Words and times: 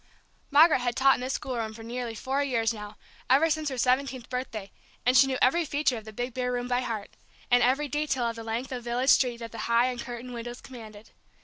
Margaret 0.49 0.79
had 0.79 0.95
taught 0.95 1.13
in 1.13 1.21
this 1.21 1.33
schoolroom 1.35 1.75
for 1.75 1.83
nearly 1.83 2.15
four 2.15 2.41
years 2.43 2.73
now, 2.73 2.97
ever 3.29 3.51
since 3.51 3.69
her 3.69 3.77
seventeenth 3.77 4.31
birthday, 4.31 4.71
and 5.05 5.15
she 5.15 5.27
knew 5.27 5.37
every 5.43 5.63
feature 5.63 5.95
of 5.95 6.05
the 6.05 6.11
big 6.11 6.33
bare 6.33 6.51
room 6.51 6.67
by 6.67 6.81
heart, 6.81 7.11
and 7.51 7.61
every 7.61 7.87
detail 7.87 8.23
of 8.23 8.35
the 8.35 8.43
length 8.43 8.71
of 8.71 8.83
village 8.83 9.11
street 9.11 9.37
that 9.37 9.51
the 9.51 9.59
high, 9.69 9.89
uncurtained 9.91 10.33
windows 10.33 10.59
commanded. 10.59 11.11